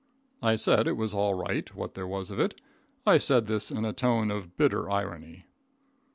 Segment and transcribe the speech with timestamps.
[0.41, 2.59] I said it was all right, what there was of it.
[3.05, 5.45] I said this in a tone of bitter irony.